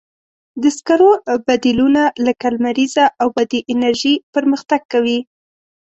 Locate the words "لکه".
2.25-2.45